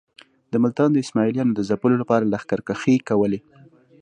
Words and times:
د 0.51 0.53
ملتان 0.63 0.89
د 0.93 0.97
اسماعیلیانو 1.05 1.55
د 1.55 1.61
ځپلو 1.69 1.95
لپاره 2.01 2.29
لښکرکښۍ 2.31 2.97
کولې. 3.09 3.39